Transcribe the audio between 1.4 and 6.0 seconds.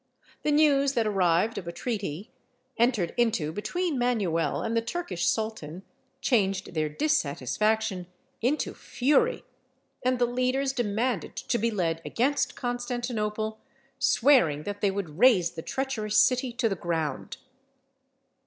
of a treaty entered into between Manuel and the Turkish sultan